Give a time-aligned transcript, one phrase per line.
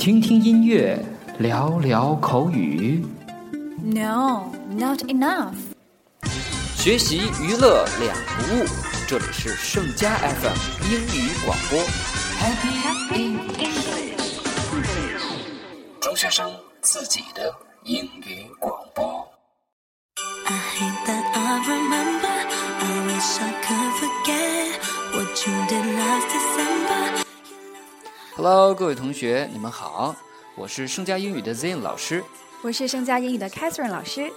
[0.00, 0.98] 听听音乐，
[1.40, 3.04] 聊聊口语。
[3.84, 5.52] No, not enough.
[6.74, 8.64] 学习娱乐两不误，
[9.06, 10.56] 这里是盛佳 FM
[10.90, 11.78] 英语广播。
[12.40, 12.72] Happy
[13.12, 14.16] English，
[16.00, 17.54] 中学生自己的
[17.84, 18.46] 英语
[28.42, 30.16] Hello，各位同学，你们好，
[30.54, 32.24] 我是盛佳英语的 Zain 老师。
[32.62, 34.32] 我是盛佳英语的 Catherine 老师，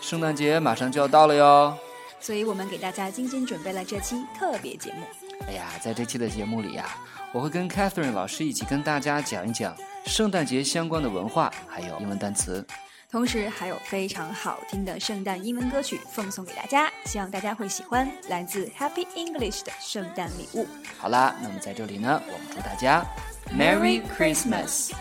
[0.00, 1.78] 圣诞节马上就要到了哟。
[2.18, 5.06] 所以我们给大家精心准备了这期特别节目。
[5.46, 6.98] 哎呀，在这期的节目里呀、
[7.30, 9.72] 我会跟 Catherine 老师一起跟大家讲一讲
[10.04, 12.66] 圣诞节相关的文化，还有英文单词。
[13.08, 20.66] 同时还有非常好听的圣诞英文歌曲奉送给大家，希望大家会喜欢来自 Happy English 的圣诞礼物。
[20.98, 23.06] 好啦，那么在这里呢，我们祝大家
[23.52, 24.92] Merry Christmas。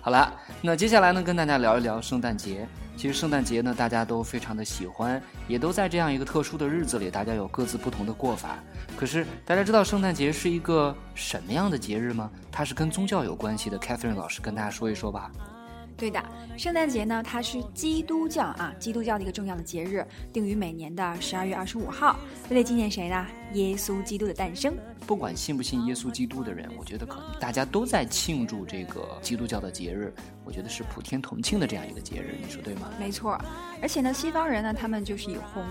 [0.00, 2.66] 好啦，那接下来呢，跟大家聊一聊圣诞节。
[2.96, 8.58] 其实圣诞节呢，大家都非常的喜欢，也都在这样一个特殊的日子里，大家有各自不同的过法。
[8.96, 12.30] 可是大家知道圣诞节是一个什么样的节日吗？
[12.50, 13.78] 它是跟宗教有关系的。
[13.78, 15.30] Catherine 老师跟大家说一说吧。
[15.96, 16.22] 对的，
[16.56, 22.16] 圣诞节呢，它是基督教啊，基督教的一个重要的节日，定于每年的十二月二十五号，
[22.50, 23.26] 为了纪念谁呢？
[23.54, 24.76] 耶稣基督的诞生。
[25.06, 30.12] 不管信不信耶稣基督的人，我觉得可能大家都在庆祝这个基督教的节日。
[30.44, 32.90] 我觉得是普天同庆的这样一个节日，你说对吗？
[32.98, 33.38] 没错，
[33.82, 35.62] 而且呢，西方人呢，他们就是以红、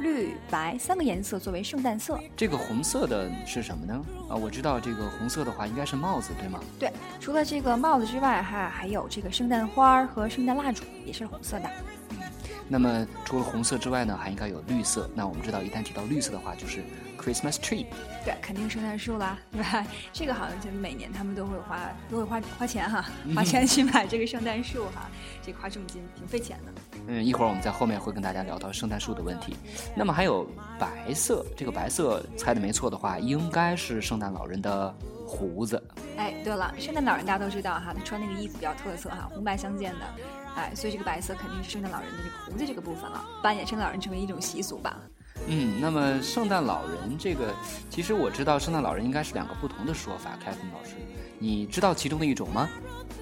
[0.00, 2.18] 绿、白三个颜色作为圣诞色。
[2.36, 4.04] 这个红色的是什么呢？
[4.28, 6.60] 啊，我知道这个红色的话应该是帽子，对吗？
[6.78, 11.70] 对，除了这个帽子之外，哈，还有这个圣诞花儿和圣诞蜡烛也是红色的。
[12.10, 12.16] 嗯
[12.72, 15.10] 那么除了红色之外呢，还应该有绿色。
[15.12, 16.84] 那我们知道，一旦提到绿色的话，就是
[17.20, 17.86] Christmas tree。
[18.24, 19.86] 对，肯定圣诞树啦，对吧？
[20.12, 21.78] 这个好像就每年他们都会花，
[22.10, 23.04] 都会花花钱哈，
[23.34, 25.08] 花钱去买这个圣诞树哈，
[25.42, 26.72] 这花重金，挺费钱的。
[27.08, 29.56] 嗯，一会儿我们在后面会跟大家聊到圣诞树的问题。
[29.94, 30.46] 那么还有
[30.78, 34.94] 白色，这个白色猜的没错的话，应该是圣诞老人的
[35.26, 35.82] 胡子。
[36.16, 40.04] 哎，对了，圣诞老人大家都知道哈，他穿那个衣服比较特色哈，红白相间的，
[40.56, 44.98] 哎，所以这个白色肯定是圣诞老人的这个胡子这个部分了，扮演圣诞老人成为一种习俗吧。
[45.52, 47.52] 嗯，那么圣诞老人这个，
[47.90, 50.38] 其实我知道圣诞老人应该是两个不同的说法。
[50.42, 50.94] 凯芬老师，
[51.40, 52.70] 你知道其中的一种吗？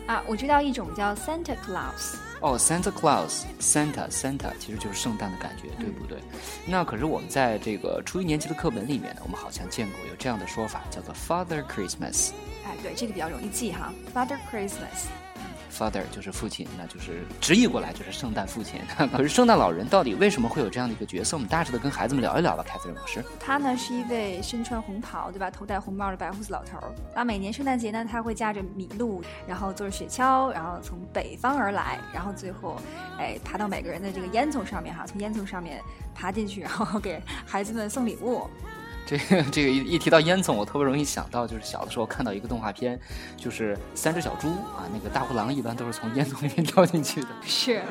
[0.07, 2.17] 啊，我知道一种叫 Santa Claus。
[2.41, 6.19] 哦，Santa Claus，Santa Santa 其实就是圣诞的感觉，对不对？
[6.67, 12.33] 那可是我们在这个初一年级的课本里面呢，我们好像见过有这样的说法，叫做 Father Christmas。
[12.67, 15.09] 哎，对，这个比较容易记哈，Father Christmas。
[15.71, 18.81] Father 就是父亲，那就是直译过来就是圣诞父亲。
[19.13, 21.37] 可是圣诞老人到底为什么会有这样的一个角色？
[21.37, 23.25] 我们大致的跟孩子们聊一聊吧，凯瑟琳老师。
[23.39, 25.51] 他呢是一位身穿红袍，对吧？
[25.51, 26.93] 头戴红帽的白胡子老头儿。
[27.15, 32.81] 啊，每年圣诞节呢，他会驾着麋鹿，然后坐着雪橇，然后从北方而来，然后最后，
[33.19, 35.81] 哎，爬到每个人的这个烟囱上面哈，从烟囱上面
[36.15, 38.49] 爬进去，然后给孩子们送礼物。
[39.09, 43.01] 这个这个一一提到烟囱，我特别容易想到，就是小的时候看到一个动画片，
[43.39, 47.29] 就是三只小猪啊，那个大灰狼一般都是从烟囱里面掉进去的。
[47.43, 47.83] 是，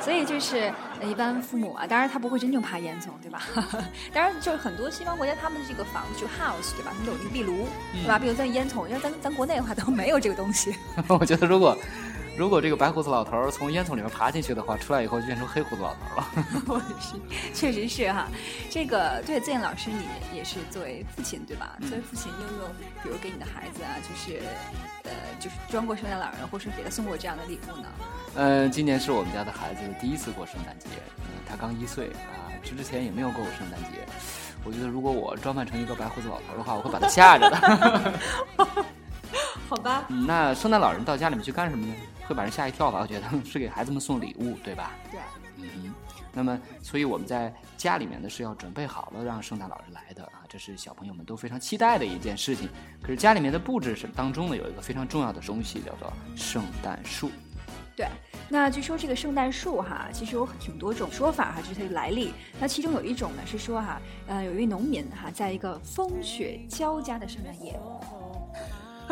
[0.00, 3.42] 所以就是呃一般父母啊，当然他不会真正爬烟囱，对吧？
[4.14, 6.92] 当然，就是很多西方国家他们的这个房子就 house，对吧？
[6.92, 8.16] 他们都有一个壁炉，对吧？
[8.16, 10.72] 比如在烟囱，因为咱咱国内的话都没有这个东西。
[11.08, 11.76] 我觉得如果
[12.40, 16.26] 如果这个白胡子老头儿从烟囱里面爬进去的话，出来以后就变成黑胡子老头儿了。
[16.68, 17.20] 我是，
[17.52, 18.28] 确实是哈。
[18.70, 21.76] 这个对自燕老师，你也是作为父亲对吧？
[21.82, 22.70] 作为父亲，你有没有
[23.02, 24.40] 比如给你的孩子啊，就是
[25.04, 27.88] 呃，就是装过圣诞老人，或是给他送过这样的礼物呢？
[28.36, 30.86] 嗯，今年是我们家的孩子第一次过圣诞节，
[31.18, 33.98] 嗯，他刚一岁啊，之之前也没有过过圣诞节。
[34.64, 38.14] 我觉得如果我装扮成一个白胡子老头儿的话，我会把他吓着的。
[39.68, 41.94] 好吧，嗯那圣诞老人到家里面去干什么呢？
[42.30, 43.00] 会把人吓一跳吧？
[43.00, 44.92] 我觉得是给孩子们送礼物，对吧？
[45.10, 45.20] 对，
[45.56, 45.94] 嗯哼。
[46.32, 52.68] 那么，所以我们在家里面呢是要准备好了让圣诞老人来的啊，这是小朋友们都非常期待的一件事情。
[53.02, 57.32] 可是家里面的布置是当中呢有一个非常重要的东西，叫做圣诞树。
[57.96, 58.06] 对，
[58.48, 62.32] 那据说这个圣诞树哈，其实有挺多种说法哈，就是它的来历。
[62.60, 67.76] 那其中有一种呢是说哈，呃，有一位农民哈，在一个风雪交加的圣诞夜，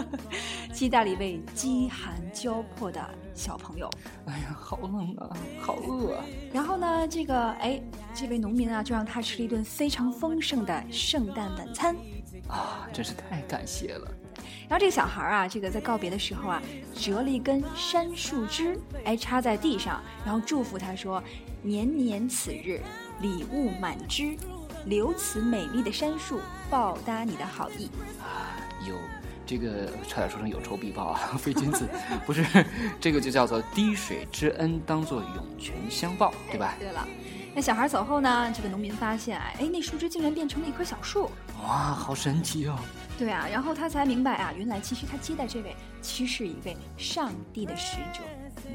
[0.73, 3.03] 接待了一位饥寒交迫的
[3.35, 3.91] 小朋友。
[4.27, 6.25] 哎呀，好冷啊，好饿啊！
[6.53, 7.83] 然后呢，这个哎，
[8.15, 11.97] 这位农民啊，就让他吃了一顿非常丰盛的圣诞晚餐。
[12.49, 14.11] 啊，真是太感谢了。
[14.69, 16.63] 然后这个小孩啊，这个在告别的时候啊，
[16.95, 21.23] 折了一根杉树枝，哎，插在地上，然后祝福他说
[21.63, 22.81] ：“年年此日，
[23.21, 24.37] 礼物满枝，
[24.85, 27.91] 留此美丽的杉树，报答你的好意。
[28.21, 28.95] 啊，有
[29.49, 31.89] 这个差点说成有仇必报啊， 非君子，
[32.27, 32.45] 不是，
[33.01, 36.75] 这个就叫做滴水之恩当做涌泉相报，对吧？
[36.79, 37.09] 对了，
[37.55, 41.31] 那小孩走后呢，这个农民发现，哎，那树枝竟然变成了一棵小树。
[41.63, 42.79] 哇，好神奇哦！
[43.19, 48.21] 对啊，然后他才明白啊，原来其实他接待这位其实是一位上帝的使者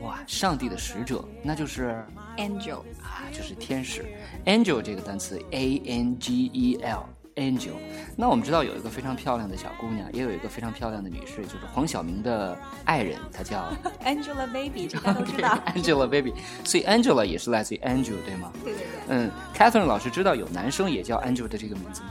[0.02, 2.04] 哇，上帝的使者，那就是
[2.38, 2.80] ，angel。
[3.00, 4.04] 啊，就是天使。
[4.46, 7.06] angel 这个单词，a n g e l。
[7.36, 7.74] Angel，
[8.16, 13.72] 那我们知道有一个非常漂亮的小姑娘，也有一个非常漂亮的女士，就是黄晓明的爱人，她叫
[14.06, 15.60] Angelababy，这 大家都知道。
[15.76, 16.34] Angelababy，
[16.64, 18.52] 所以 Angela 也是来自于 Angel，对吗？
[18.64, 22.10] 对对对，嗯，Catherine 老师知道有男生也叫 Angel 的这个名字吗？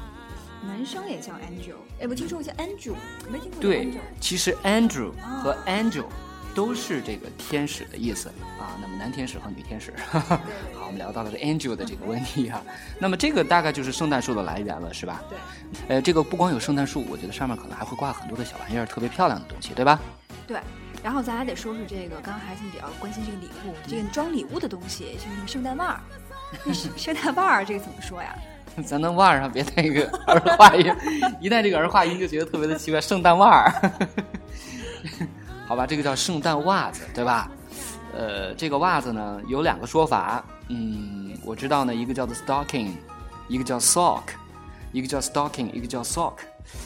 [0.65, 2.95] 男生也叫 angel，哎，我听说过叫 Andrew，
[3.29, 5.11] 没听过对 angel。，其实 Andrew
[5.43, 6.05] 和 Angel
[6.55, 8.29] 都是这个天使的意思
[8.59, 8.77] 啊。
[8.81, 10.39] 那么男天使和女天使， 好，
[10.87, 12.63] 我们聊到了这 Angel 的这个问题哈、
[12.99, 15.23] 那么这个大概就是圣诞树的来源了，是吧？
[15.29, 15.39] 对
[15.89, 19.99] 呃，这个不光有圣诞树，我觉得上面可能还会挂很多的小玩意儿，特别漂亮的东西，对吧？
[20.47, 20.61] 对，
[21.03, 26.01] 然后咱还得说说这个，刚刚孩子们比较关心这个礼物，这个装礼物的东西，就是那个圣诞袜儿。
[26.65, 28.35] 那圣圣诞袜儿这个怎么说呀？
[28.87, 30.95] 咱能袜儿上别带一个儿化音，
[31.41, 32.99] 一带这个儿化音就觉得特别的奇怪。
[33.01, 33.93] 圣诞袜儿，
[35.73, 37.51] 好吧，这个叫圣诞袜子，对吧？
[38.15, 42.91] 呃，这个袜子呢有两个说法，嗯，我知道呢，一个叫做 stocking，
[43.49, 44.21] 一个叫 sock，
[44.93, 46.35] 一个叫 stocking，一个叫 sock。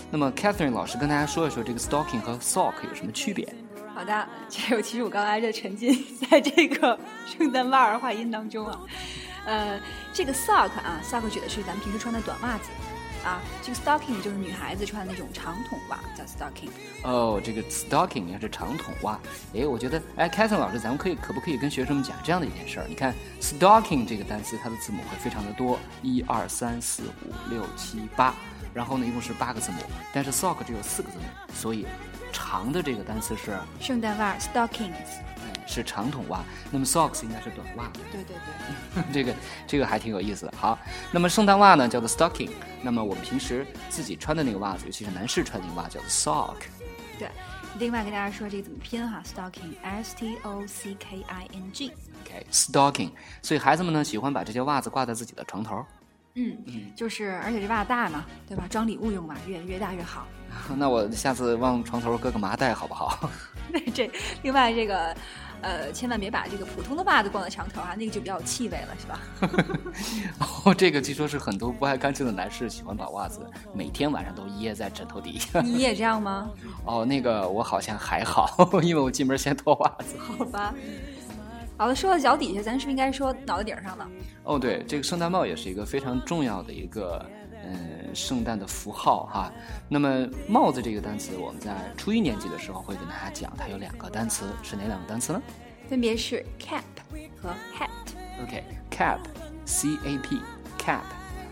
[0.09, 3.53] 那么 Catherine 老师跟大家说一说这个 stocking 和 sock 有什么区别？
[3.93, 5.93] 好的，这个其实我刚才就沉浸
[6.31, 6.97] 在这个
[7.27, 8.79] 圣诞袜儿话音当中啊。
[9.47, 9.81] 呃，
[10.13, 12.71] 这个 sock 啊，sock 指的是咱们平时穿的短袜子
[13.27, 16.71] 啊，这个 stocking 就是女孩子穿的那种长筒袜，叫 stocking。
[17.03, 19.19] 哦，这个 stocking 应该是长筒袜。
[19.53, 22.87] 哎，我觉得，哎，Catherine 老师，咱们可以可不可以跟学生们讲这样的一件事儿？
[22.89, 28.33] 你看 stocking 这个单词，它的字母会非常的多，一二三四五六七八，
[28.73, 29.79] 然后呢，一共是八个字母，
[30.15, 31.85] 但是 sock 只有四个字母，所以
[32.33, 34.93] 长的这个单词是，圣诞袜 stockings。
[35.67, 37.91] 哎，是长筒袜，那么 socks 应该是短袜。
[38.13, 38.37] 对对
[38.95, 39.35] 对， 这个
[39.67, 40.55] 这个还挺有意思的。
[40.57, 40.79] 好，
[41.11, 42.51] 那么圣诞袜呢叫做 stocking，
[42.83, 46.57] 那么我们平时自己穿的那个袜子，尤其是男士穿的那个袜叫做 sock。
[47.19, 47.29] 对。
[47.79, 51.93] 另外跟大家说这个怎么拼哈，stocking，s t o c k i n g。
[52.25, 53.11] OK，stocking，、
[53.43, 55.85] 所以孩子们呢喜欢把这些袜子挂在自己的床头。
[56.37, 58.65] 嗯嗯，就是而且这袜子大嘛，对吧？
[58.71, 60.27] 装礼物用嘛，越越大越好。
[60.77, 63.29] 那我下次往床头搁个麻袋好不好？
[63.71, 64.11] 那，这
[64.43, 65.15] 另外这个，
[65.63, 69.21] 呃，千万别把这个普通的袜子挂在墙头啊，那个就比较有气味了，是吧？
[70.65, 73.41] 哦，这个据说是很多不爱干净的男士喜欢把袜子
[73.75, 75.61] 每天晚上都掖在枕头底下。
[75.61, 76.51] 你也这样吗？
[76.85, 78.49] 哦，那个我好像还好，
[78.83, 80.17] 因为我进门先脱袜子。
[80.19, 80.75] 好吧。
[81.79, 84.09] 好了，说到脚底下，咱是不是应该说脑袋顶上呢？
[84.45, 87.25] 哦，对，这个圣诞帽也是一个非常重要的一个
[87.67, 89.53] 嗯圣诞的符号哈。
[89.89, 95.43] 那么帽子这个单词，我们在初一年级的时候会跟大家讲，它有两个单词，是哪两个单词呢
[95.89, 96.83] 分别是 cap
[97.41, 97.89] 和 hat。
[98.43, 101.03] ？OK，cap，C A P，cap，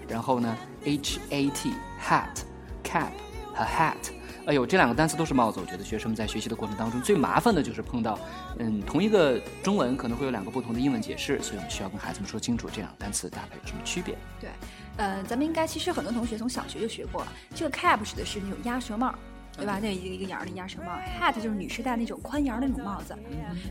[0.08, 3.12] 然后呢，H A T，hat，cap
[3.55, 4.23] 和 hat。
[4.46, 8.19] 哎呦，这两个单词都是帽子，我觉得学生们在学习的过程当中最麻烦的就是碰到，
[8.58, 14.14] 嗯，同一个中文可能会有两个不同的英文解释，所以我们需要跟孩子们说清楚这两个单词大概有什么区别。
[14.38, 14.50] 对，
[14.99, 17.32] 呃，咱们应该其实很多同学从小学就学过了。
[17.55, 19.15] 这个 cap 指的是那种鸭舌帽，
[19.56, 19.79] 对吧？
[19.81, 23.17] 那一个一个檐儿的鸭舌帽，hat 就是女士戴那种宽檐儿的那种帽子，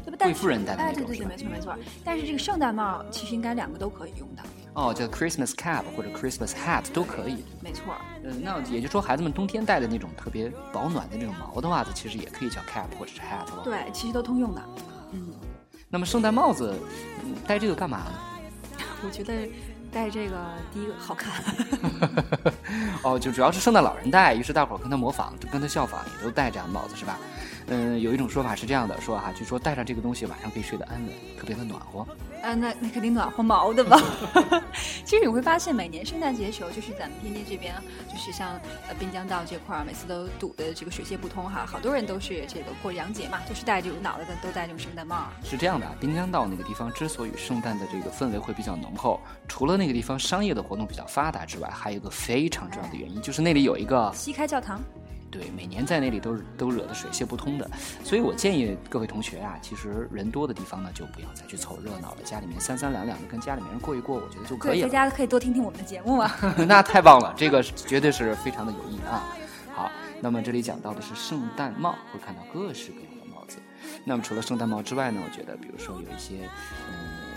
[0.03, 0.17] 对吧？
[0.17, 1.77] 但贵妇人戴的哎，对对对，没错没错。
[2.03, 7.43] 但是这个圣诞帽其实应该两个都可以用的，哦，叫 Christmas cap 或者 Christmas hat 都可以。
[7.61, 7.95] 没错。
[8.23, 13.61] 嗯，那也就是说，孩子们冬天戴的那种特别保暖的那种毛的袜子，其实也可以叫 cap 或者是 hat 了。。
[13.63, 14.61] 对，其实都通用的。
[15.11, 15.33] 嗯，
[15.89, 16.73] 那么圣诞帽子，
[17.23, 18.13] 嗯戴这个干嘛呢？
[19.05, 19.33] 我觉得
[19.93, 20.35] 戴这个
[20.73, 21.31] 第一个好看，
[23.03, 27.17] 哦，就主要是圣诞老人戴，于是大伙儿跟他模仿，跟他效仿，也都戴这样的帽子，是吧？
[27.67, 32.05] 嗯，有一种说法是这样的，说哈、据说戴上这个东西晚上可以睡得安稳，特别的暖和。
[32.41, 33.97] 啊，那那肯定暖和毛的吧？
[35.05, 37.73] 其实你会发现，每年圣诞节的时候，就是咱们天津这边，
[38.11, 45.29] 就是像呃滨江道这块儿，每次都堵的这个水泄不通哈，好多人都是这个过洋节嘛，就是戴这种脑袋的都戴这种圣诞帽。
[45.41, 54.81] 是这样的啊，滨江道那个地方之所以圣诞的这个氛围会比较浓厚，除了那个地方商业的活动比较发达之外，还有一个非常重要的原因，就是那里有一个西开教堂，
[55.33, 57.67] 对，每年在那里都是都惹得水泄不通的，
[58.03, 64.87] 所以我建议各位同学啊，其实人多的地方呢，就不要再去凑热闹了，家里面三三两两的跟家里面人过一过，我觉得就可，以了。
[64.87, 66.37] 在家可以多听听我们的节目啊。
[66.67, 69.25] 那太棒了，这个绝对是非常的有意义啊。
[69.73, 73.57] 好，那么这里讲到的是圣诞帽，会看到各式各样的帽子。
[74.05, 76.47] 那么除了圣诞帽之外呢，我觉得比如说有一些
[76.91, 77.32] 嗯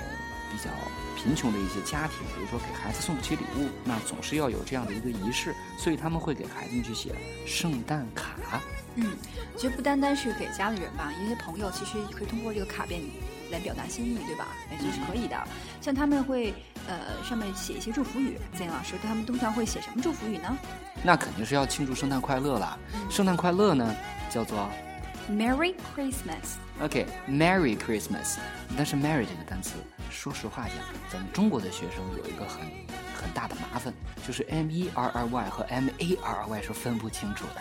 [0.56, 0.70] 比较
[1.16, 7.14] 贫穷的一些家庭，比如说给孩子送不起礼物，那总是要有这样的一个仪式，所以他们会给孩子们去写
[7.46, 8.62] 圣诞卡。
[8.94, 9.14] 嗯，
[9.54, 13.02] 其实不单单是给家里人吧，一些朋友其实可以通过这个卡片
[13.50, 14.46] 来表达心意，对吧？
[14.70, 15.36] 哎，这是可以的。
[15.82, 16.54] 像他们会
[16.88, 20.56] 呃上面写一些祝福语，曾老师对他们通常会写什么祝福语呢
[21.02, 22.78] 那肯定是要庆祝圣诞快乐啦。
[23.10, 23.94] 圣诞快乐呢，
[24.30, 24.70] 叫做
[25.30, 26.56] ？Merry Christmas。
[26.80, 28.36] OK，Merry Christmas。
[28.76, 29.76] 但是 Merry 这个单词，
[30.10, 30.76] 说实话讲，
[31.10, 32.60] 咱们中国的学生有一个很
[33.14, 33.92] 很大的麻烦，
[34.26, 37.60] 就是 M E R R Y 和 M A R R Y 是分不清楚的。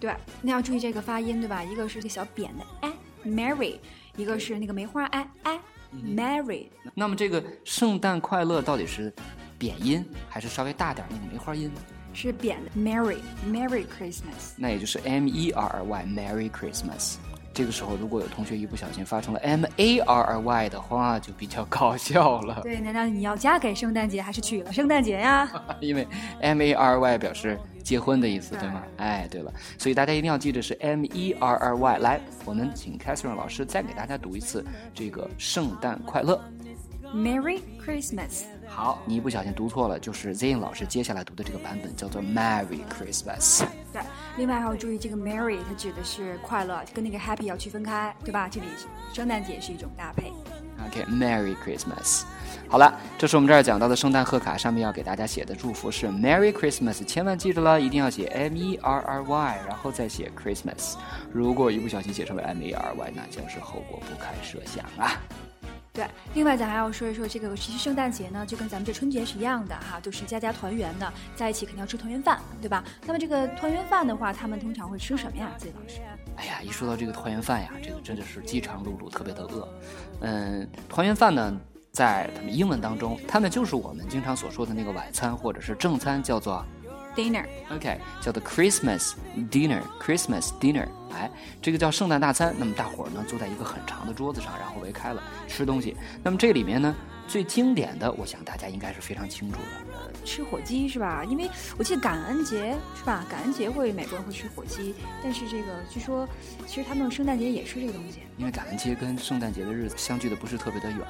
[0.00, 1.62] 对，那要注意这个发音，对吧？
[1.62, 2.92] 一个是个小扁的哎
[3.24, 3.78] ，Merry，
[4.16, 5.60] 一个是那个梅花哎哎
[5.94, 6.66] ，Merry。
[6.92, 9.10] 那么这个圣诞快乐到底是
[9.56, 11.70] 扁音还是稍微大点儿那个梅花音？
[12.14, 14.52] 是扁的，Merry，Merry Christmas。
[14.56, 17.16] 那也就是 M E R R Y，Merry Christmas。
[17.52, 22.60] 这个时候，如果有同学一不小心发成了 M A R R Y 的话，就比较搞笑了。
[22.66, 25.48] 对，难道你要嫁给圣诞节，还是娶了圣诞节呀？
[25.80, 26.04] 因为
[26.40, 28.82] M A R Y 表示结婚的意思，对吗？
[28.96, 31.98] 哎，对了，所以大家一定要记得是 M E R R Y。
[31.98, 36.42] 来，我们请 Catherine 老师再给大家读一次这个圣诞快乐。
[37.14, 38.46] Merry Christmas。
[38.66, 43.64] 好，你一不小心读错了，就是 Zayn 老师接下来读的这个版本叫做 Merry Christmas。
[43.92, 44.02] 对，
[44.36, 48.48] 另外还要注意这个 Merry，它指的是快乐，跟那个 Happy 要区分开，对吧？
[48.50, 48.66] 这里
[49.12, 50.32] 圣诞节是一种搭配。
[50.86, 52.24] OK，Merry、Christmas。
[52.68, 60.94] 好了，这是我们这儿讲到的圣诞贺卡，上面要给大家写的祝福是 Merry Christmas，千万记住了，一定要写 M E R R Y，然后再写 Christmas。
[61.32, 65.20] 如果一不小心写成了 M E R Y，那将是后果不堪设想啊！
[65.94, 72.82] 对，另外咱还要说一说这个，其实圣诞节呢，就跟咱们这春节是一样的哈，都是家家团圆的，在一起肯定要吃团圆饭，对吧？
[73.06, 75.52] 那么这个团圆饭的话，他们通常会吃什么呀？
[75.56, 76.00] 季老师？
[76.34, 79.68] 哎呀，一说到这个团圆饭呀，这个真的是饥肠辘辘，特别的饿。
[80.18, 81.56] 嗯，团圆饭呢，
[81.92, 86.66] 在他们英文当中，他们就是我们经常所说的那个晚餐或者是正餐，叫做
[87.14, 87.44] dinner。
[87.70, 89.12] OK，叫做 Christmas
[89.50, 91.30] dinner，Christmas dinner，哎，
[91.62, 92.54] 这个叫圣诞大餐。
[92.58, 95.96] 那么大伙儿呢坐在一个很长的桌子上，然后围开了吃东西。
[96.22, 96.94] 那么这里面呢，
[97.26, 99.94] 最经典的，我想大家应该是非常清楚的。
[100.24, 101.22] 吃火鸡是吧？
[101.28, 103.24] 因为我记得感恩节是吧？
[103.28, 106.26] 感恩节会美国人会吃火鸡，但是这个据说，
[106.66, 108.20] 其实他们圣诞节也吃这个东西。
[108.36, 111.00] 因为感恩节跟圣诞节的日子相距的不是特别的远，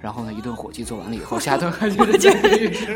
[0.00, 2.06] 然后呢，一顿火鸡做完了以后，下顿还觉得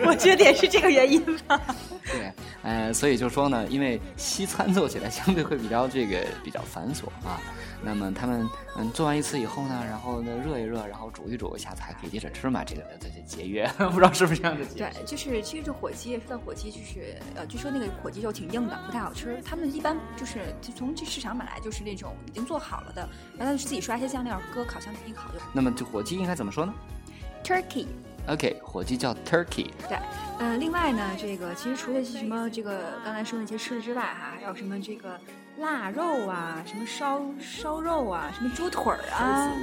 [0.06, 1.60] 我觉得也是这个原因吧。
[2.12, 2.32] 对，
[2.62, 7.40] 呃，所以就说呢，因为西餐做起来相对会比较这个比较繁琐啊。
[7.82, 8.46] 那么他们
[8.76, 12.62] 嗯做完一次以后呢，然后呢热一热，然后煮一煮，下次还可以接着吃嘛。
[12.62, 19.40] 这个这这节约， 不知道是不是这样的节对，就是其实这火鸡，说到火鸡，就是呃，据说那个火鸡肉挺硬的，不太好吃。
[19.42, 23.08] 他们一般就是就从这市场买来就是那种已经做好了的，
[23.38, 25.34] 然后自己刷一些酱料，搁烤箱里一烤就。
[25.52, 26.74] 那么这火鸡应该怎么说呢
[27.44, 27.86] Turkey。
[28.26, 29.70] ？OK，火鸡叫 turkey。
[29.88, 29.96] 对，
[30.40, 35.16] 呃，另外呢，这个其实除了什么这个刚才说那些吃的之外，哈，还有什么这个
[35.58, 39.52] 腊肉啊，什么烧烧肉啊，什么猪腿儿啊。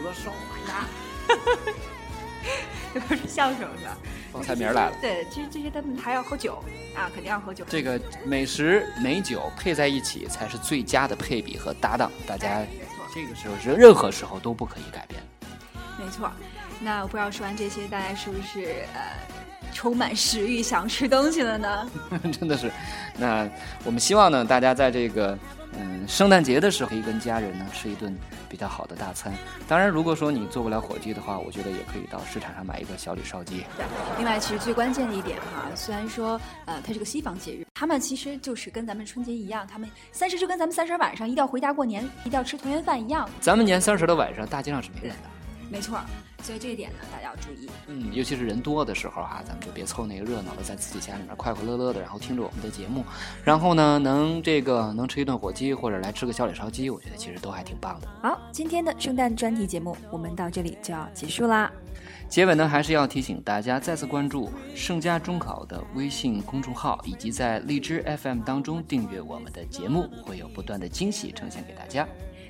[2.93, 3.97] 这不是相声是吧？
[4.31, 4.95] 报菜名儿来了。
[5.01, 6.63] 对，其实这些他们还要喝酒
[6.95, 7.65] 啊，肯定要喝酒。
[7.67, 12.65] 这个美食美酒配在一起才是最佳的配比和搭档，大家
[13.17, 15.19] 这个时候是任何时候都不可以改变。
[16.00, 16.31] 没错，
[16.79, 19.01] 那我不知道说完这些，大家是不是呃
[19.74, 21.89] 充满食欲，想吃东西了呢？
[22.31, 22.71] 真的是，
[23.17, 23.50] 那
[23.83, 25.36] 我们希望呢，大家在这个
[25.79, 28.15] 嗯圣诞节的时候，可以跟家人呢吃一顿
[28.50, 29.34] 比较好的大餐。
[29.67, 33.57] 当然，如果说你做不了火鸡的话，我觉得也可以到市场上买一个小李烧鸡。
[33.75, 33.86] 对，
[34.17, 43.29] 另外其实最关键的一点哈，虽然说呃它是个西方节日，他们其实就是跟咱们春节一样，他们三十就跟咱们三十晚上一定要回家过年，一定要吃团圆饭一样。
[43.41, 45.29] 咱们年三十的晚上，大街上是没人的。
[45.69, 46.00] 没错，
[46.44, 47.70] 所以这一点呢，大家要注意。
[47.88, 53.03] 嗯，尤其是人多的时候哈、咱们就别凑那个热闹了，在自己家里面快快乐乐的，然后听着我们的节目，
[53.44, 58.08] 然后呢，能这个能吃一顿火鸡，或者来吃个小李烧鸡，我觉得其实都还挺棒的。
[58.22, 61.72] 好，今天的圣诞专题节目我们到这里就要结束啦。
[62.29, 72.08] 结尾呢，还是要提醒大家再次关注盛佳中考的微信公众号，以及在荔枝 FM 当中订阅我们的节目，会有不断的惊喜呈现给大家。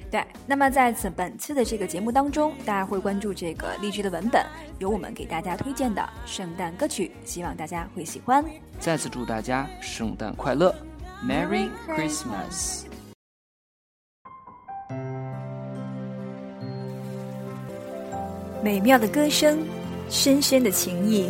[0.09, 4.45] 对，那么在此本次的这个节目当中，大家会关注这个励志的文本，
[4.79, 8.43] 有我们给大家推荐的圣诞歌曲，希望大家会喜欢。
[8.79, 10.73] 再次祝大家圣诞快乐
[11.27, 12.83] ，Merry Merry Christmas！
[18.63, 19.59] 美妙的歌声，
[20.09, 21.29] 深深的情谊，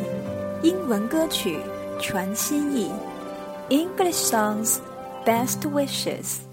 [0.61, 1.57] 英文歌曲
[1.99, 2.91] 传心意
[3.69, 4.77] ，English songs,
[5.25, 6.46] best wishes。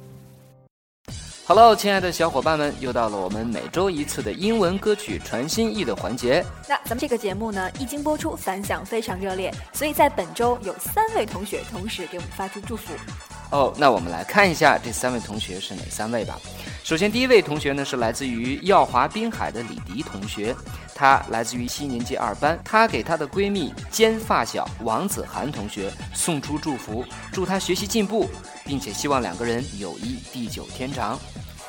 [1.46, 6.42] Hello，亲爱的小伙伴们，又到了我们每周一次的英文歌曲传心意的环节。
[6.66, 12.94] 那咱们这个节目呢，一经播出，反响非常热烈，所以在本周有三位同学同时给我们发出祝福。
[13.54, 16.40] 哦，那我们来看一下这三位同学是哪三位吧。
[16.82, 20.52] 首先，第一位同学呢是来自于耀华滨海的李迪同学，
[20.92, 28.28] 她来自于七年级二班，她给她的闺蜜兼发小王子涵同学送出祝福，祝她学习进步，
[28.64, 31.16] 并且希望两个人友谊地久天长。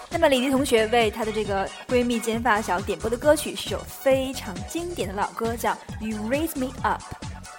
[0.10, 7.00] 那么李迪同学为她的这个闺蜜兼发小点播的歌曲是首非常经典的老歌，叫《You Raise Me Up》。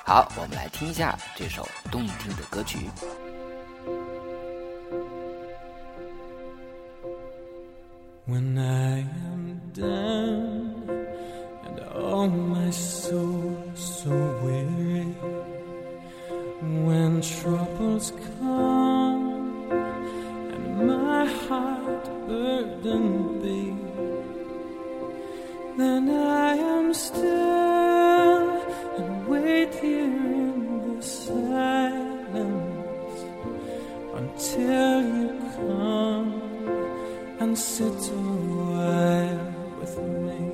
[0.05, 2.91] 好，我们来听一下这首动听的歌曲。
[8.29, 10.83] When I am down
[11.65, 14.11] and oh my soul so
[14.43, 15.15] weary,
[16.87, 23.77] when troubles come and my heart burdened be,
[25.79, 27.23] then I am still
[28.99, 32.27] and wait here in the silence
[34.17, 35.26] until you
[37.57, 39.97] sit a while with
[40.27, 40.53] me.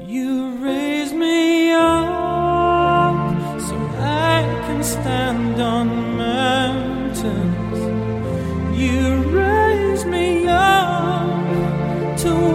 [0.00, 7.80] You raise me up so I can stand on mountains.
[8.80, 12.53] You raise me up to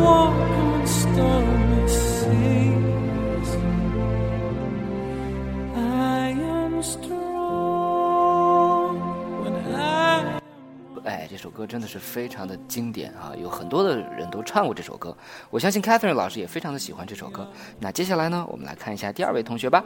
[11.30, 15.16] 这首歌真的是非常的经典啊，有很多的人都唱过这首歌。
[15.52, 17.48] 我相信 Catherine 老师也非常的喜欢这首歌。
[17.80, 19.86] 那接下来呢，我们来看一下第二位同学吧。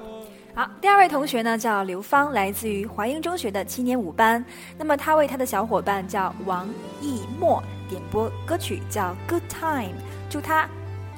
[0.56, 4.44] 好，第二位同学呢叫刘芳，来自于华英中学的七年五班。
[4.78, 6.66] 那么他为他的小伙伴叫王
[7.02, 9.90] 艺墨点播歌曲叫《Good Time》，
[10.30, 10.70] 祝他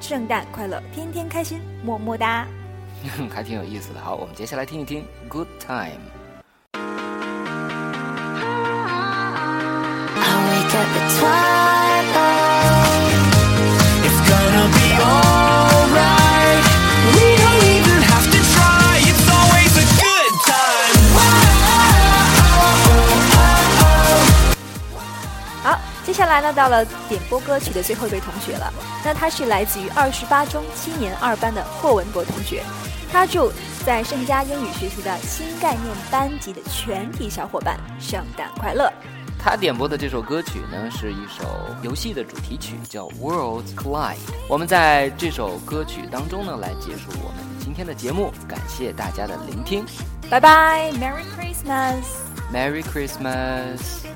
[0.02, 2.48] 圣诞快乐，天天开心，么么哒。
[3.30, 4.00] 还挺有意思的。
[4.00, 5.92] 好，我们接下来听一听《Good Time》。
[25.64, 28.72] 好接下来呢，到了点播歌曲的最后一位同学了。
[29.04, 32.64] 那他是来自于二十八中七年二班的霍文博同学，
[33.12, 33.52] 他祝
[33.86, 38.92] 在盛佳英语学习的新概念班级的全体小伙伴圣诞快乐。
[39.46, 41.46] 他点播的这首歌曲呢，是一首
[41.84, 44.16] 游戏的主题曲，叫《Worlds Collide》。
[44.50, 48.34] 我们在这首歌曲当中呢，来结束我们今天的节目。
[48.50, 49.86] 感谢大家的聆听
[50.32, 52.02] 拜拜，Merry Christmas。
[52.52, 54.15] ，Merry Christmas。